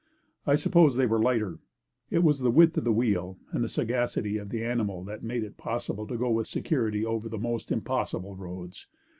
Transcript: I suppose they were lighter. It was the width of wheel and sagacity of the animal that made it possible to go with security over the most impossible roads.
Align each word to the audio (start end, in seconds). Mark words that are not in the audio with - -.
I 0.47 0.55
suppose 0.55 0.95
they 0.95 1.05
were 1.05 1.21
lighter. 1.21 1.59
It 2.09 2.23
was 2.23 2.39
the 2.39 2.49
width 2.49 2.75
of 2.75 2.87
wheel 2.87 3.37
and 3.51 3.69
sagacity 3.69 4.39
of 4.39 4.49
the 4.49 4.63
animal 4.65 5.03
that 5.03 5.21
made 5.21 5.43
it 5.43 5.57
possible 5.57 6.07
to 6.07 6.17
go 6.17 6.31
with 6.31 6.47
security 6.47 7.05
over 7.05 7.29
the 7.29 7.37
most 7.37 7.71
impossible 7.71 8.35
roads. 8.35 8.87